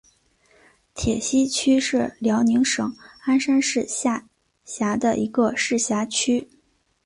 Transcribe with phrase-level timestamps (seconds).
[0.95, 2.91] 铁西区是辽宁省
[3.23, 4.27] 鞍山市下
[4.65, 6.49] 辖的一个市辖区。